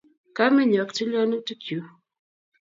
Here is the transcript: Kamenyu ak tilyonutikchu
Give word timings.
Kamenyu 0.35 0.77
ak 0.83 0.89
tilyonutikchu 0.95 1.79